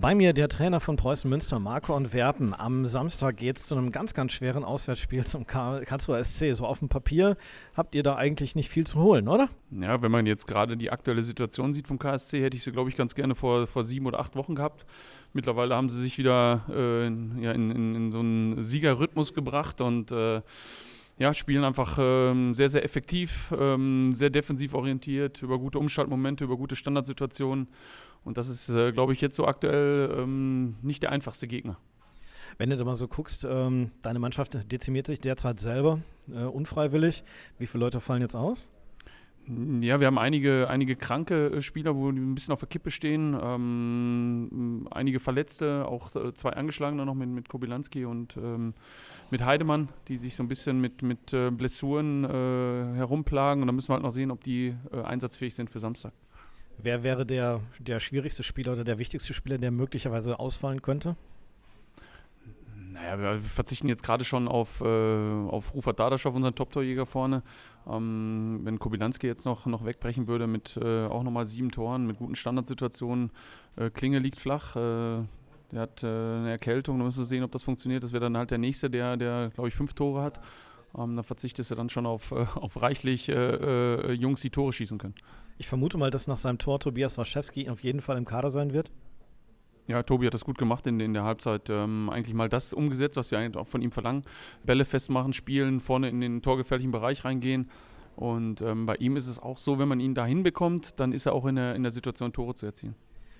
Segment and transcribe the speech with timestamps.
[0.00, 2.54] Bei mir der Trainer von Preußen Münster, Marco und Werpen.
[2.54, 6.54] Am Samstag geht es zu einem ganz, ganz schweren Auswärtsspiel zum Karlsruher SC.
[6.54, 7.36] So auf dem Papier
[7.74, 9.50] habt ihr da eigentlich nicht viel zu holen, oder?
[9.70, 12.88] Ja, wenn man jetzt gerade die aktuelle Situation sieht vom KSC, hätte ich sie, glaube
[12.88, 14.86] ich, ganz gerne vor, vor sieben oder acht Wochen gehabt.
[15.34, 20.40] Mittlerweile haben sie sich wieder äh, in, in, in, so einen Siegerrhythmus gebracht und äh,
[21.20, 26.56] ja, spielen einfach ähm, sehr, sehr effektiv, ähm, sehr defensiv orientiert, über gute Umschaltmomente, über
[26.56, 27.68] gute Standardsituationen.
[28.24, 31.76] Und das ist, äh, glaube ich, jetzt so aktuell ähm, nicht der einfachste Gegner.
[32.56, 36.00] Wenn du da mal so guckst, ähm, deine Mannschaft dezimiert sich derzeit selber,
[36.32, 37.22] äh, unfreiwillig.
[37.58, 38.70] Wie viele Leute fallen jetzt aus?
[39.46, 42.90] Ja, wir haben einige, einige kranke äh, Spieler, wo die ein bisschen auf der Kippe
[42.90, 43.36] stehen.
[43.40, 48.74] Ähm, einige Verletzte, auch äh, zwei Angeschlagene noch mit, mit Kobilanski und ähm,
[49.30, 53.62] mit Heidemann, die sich so ein bisschen mit, mit äh, Blessuren äh, herumplagen.
[53.62, 56.12] Und da müssen wir halt noch sehen, ob die äh, einsatzfähig sind für Samstag.
[56.78, 61.16] Wer wäre der, der schwierigste Spieler oder der wichtigste Spieler, der möglicherweise ausfallen könnte?
[63.00, 67.42] Naja, wir verzichten jetzt gerade schon auf, äh, auf Rufat Dadaschow, unseren Top-Torjäger vorne.
[67.88, 72.18] Ähm, wenn Kobilanski jetzt noch, noch wegbrechen würde mit äh, auch nochmal sieben Toren, mit
[72.18, 73.30] guten Standardsituationen,
[73.76, 75.22] äh, Klinge liegt flach, äh,
[75.72, 78.02] der hat äh, eine Erkältung, da müssen wir sehen, ob das funktioniert.
[78.02, 80.40] Das wäre dann halt der Nächste, der, der glaube ich, fünf Tore hat.
[80.98, 85.14] Ähm, da verzichtest du dann schon auf, äh, auf reichlich Jungs, die Tore schießen können.
[85.56, 88.72] Ich vermute mal, dass nach seinem Tor Tobias Waschewski auf jeden Fall im Kader sein
[88.72, 88.90] wird.
[89.86, 91.68] Ja, Tobi hat das gut gemacht in, in der Halbzeit.
[91.70, 94.22] Ähm, eigentlich mal das umgesetzt, was wir eigentlich auch von ihm verlangen.
[94.64, 97.68] Bälle festmachen, spielen, vorne in den torgefährlichen Bereich reingehen.
[98.16, 101.26] Und ähm, bei ihm ist es auch so, wenn man ihn da hinbekommt, dann ist
[101.26, 102.94] er auch in der, in der Situation, Tore zu erzielen.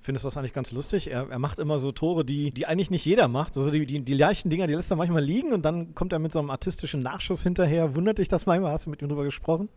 [0.00, 1.10] Findest du das eigentlich ganz lustig?
[1.10, 3.56] Er, er, macht immer so Tore, die, die eigentlich nicht jeder macht.
[3.56, 6.18] Also die, die, die leichten Dinger, die lässt er manchmal liegen und dann kommt er
[6.18, 7.94] mit so einem artistischen Nachschuss hinterher.
[7.94, 8.72] Wundert dich das manchmal?
[8.72, 9.68] Hast du mit ihm drüber gesprochen?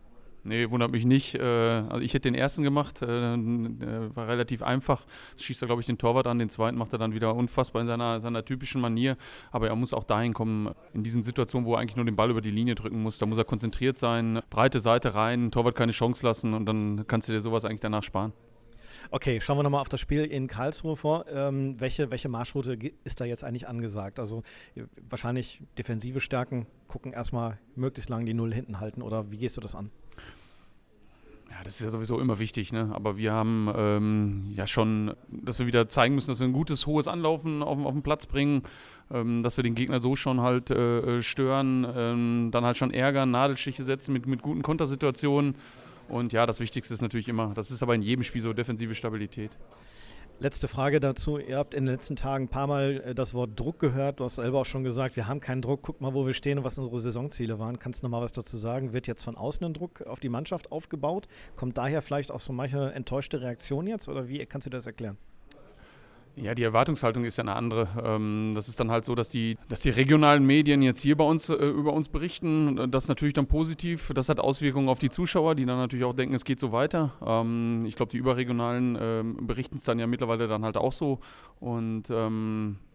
[0.44, 1.34] Nee, wundert mich nicht.
[1.34, 5.04] Äh, also ich hätte den ersten gemacht, äh, war relativ einfach.
[5.36, 7.88] Schießt er, glaube ich, den Torwart an, den zweiten macht er dann wieder unfassbar in
[7.88, 9.16] seiner, seiner typischen Manier.
[9.50, 12.30] Aber er muss auch dahin kommen, in diesen Situationen, wo er eigentlich nur den Ball
[12.30, 13.18] über die Linie drücken muss.
[13.18, 17.28] Da muss er konzentriert sein, breite Seite rein, Torwart keine Chance lassen und dann kannst
[17.28, 18.32] du dir sowas eigentlich danach sparen.
[19.10, 21.26] Okay, schauen wir nochmal auf das Spiel in Karlsruhe vor.
[21.28, 24.18] Ähm, welche, welche Marschroute ist da jetzt eigentlich angesagt?
[24.18, 24.42] Also
[25.08, 29.60] wahrscheinlich defensive Stärken, gucken erstmal möglichst lang die Null hinten halten oder wie gehst du
[29.60, 29.90] das an?
[31.50, 32.90] Ja, das ist ja sowieso immer wichtig, ne?
[32.92, 36.86] aber wir haben ähm, ja schon, dass wir wieder zeigen müssen, dass wir ein gutes,
[36.86, 38.62] hohes Anlaufen auf, auf den Platz bringen,
[39.10, 43.30] ähm, dass wir den Gegner so schon halt äh, stören, ähm, dann halt schon ärgern,
[43.30, 45.54] Nadelstiche setzen mit, mit guten Kontersituationen.
[46.08, 48.94] Und ja, das Wichtigste ist natürlich immer, das ist aber in jedem Spiel so, defensive
[48.94, 49.50] Stabilität.
[50.38, 51.38] Letzte Frage dazu.
[51.38, 54.20] Ihr habt in den letzten Tagen ein paar Mal äh, das Wort Druck gehört.
[54.20, 55.80] Du hast selber auch schon gesagt, wir haben keinen Druck.
[55.82, 57.78] Guck mal, wo wir stehen und was unsere Saisonziele waren.
[57.78, 58.92] Kannst du noch mal was dazu sagen?
[58.92, 61.26] Wird jetzt von außen ein Druck auf die Mannschaft aufgebaut?
[61.56, 64.10] Kommt daher vielleicht auch so manche enttäuschte Reaktion jetzt?
[64.10, 65.16] Oder wie kannst du das erklären?
[66.36, 67.88] Ja, die Erwartungshaltung ist ja eine andere.
[68.04, 71.24] Ähm, das ist dann halt so, dass die, dass die regionalen Medien jetzt hier bei
[71.24, 72.90] uns äh, über uns berichten.
[72.90, 74.12] Das ist natürlich dann positiv.
[74.14, 77.12] Das hat Auswirkungen auf die Zuschauer, die dann natürlich auch denken, es geht so weiter.
[77.24, 81.20] Ähm, ich glaube, die überregionalen ähm, berichten es dann ja mittlerweile dann halt auch so.
[81.58, 82.10] Und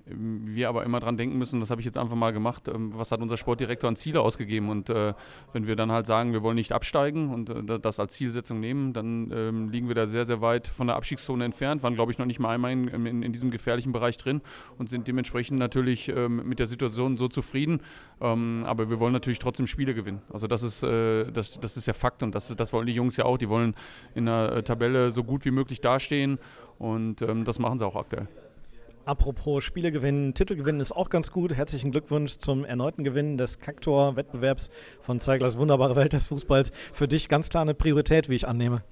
[0.06, 3.12] wir aber immer dran denken müssen, das habe ich jetzt einfach mal gemacht, ähm, was
[3.12, 5.13] hat unser Sportdirektor an Ziele ausgegeben und äh,
[5.53, 8.94] wenn wir dann halt sagen, wir wollen nicht absteigen und äh, das als Zielsetzung nehmen,
[8.94, 12.17] dann ähm, liegen wir da sehr, sehr weit von der Abstiegszone entfernt, waren glaube ich
[12.17, 14.41] noch nicht mal einmal in, in, in, diesem gefährlichen Bereich drin
[14.78, 17.81] und sind dementsprechend natürlich ähm, mit der Situation so zufrieden,
[18.22, 20.22] ähm, aber wir wollen natürlich trotzdem Spiele gewinnen.
[20.31, 23.17] Also das ist, äh, das, das ist ja Fakt und das, das wollen die Jungs
[23.17, 23.75] ja auch, die wollen
[24.16, 26.40] in der äh, Tabelle so gut wie möglich dastehen
[26.79, 28.28] und ähm, das machen sie auch aktuell.
[29.03, 31.56] Apropos Spiele gewinnen, Titel gewinnen ist auch ganz gut.
[31.56, 34.69] Herzlichen Glückwunsch zum erneuten Gewinn des Kaktor-Wettbewerbs
[35.00, 36.72] von Zeiglers wunderbare Welt des Fußballs.
[36.94, 38.84] Für dich ganz klar eine Priorität, wie ich annehme.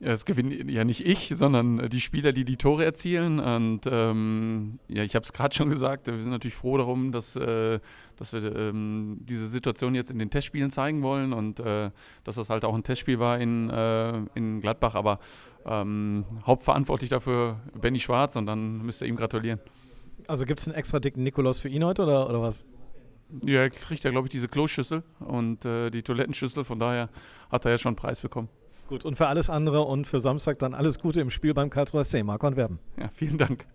[0.00, 3.40] Ja, es gewinnt ja nicht ich, sondern die Spieler, die die Tore erzielen.
[3.40, 7.34] Und ähm, ja, ich habe es gerade schon gesagt, wir sind natürlich froh darum, dass,
[7.34, 7.80] äh,
[8.14, 11.90] dass wir ähm, diese Situation jetzt in den Testspielen zeigen wollen und äh,
[12.22, 14.94] dass das halt auch ein Testspiel war in, äh, in Gladbach.
[14.94, 15.18] Aber
[15.66, 19.58] ähm, hauptverantwortlich dafür Benny Schwarz und dann müsst ihr ihm gratulieren.
[20.28, 22.64] Also gibt es einen extra dicken Nikolaus für ihn heute oder, oder was?
[23.44, 26.62] Ja, er kriegt ja, glaube ich, diese Kloschüssel und äh, die Toilettenschüssel.
[26.62, 27.08] Von daher
[27.50, 28.48] hat er ja schon einen Preis bekommen.
[28.88, 32.04] Gut, und für alles andere und für Samstag dann alles Gute im Spiel beim Karlsruher
[32.04, 32.24] SC.
[32.24, 32.78] Marco und Werben.
[32.98, 33.66] Ja, vielen Dank.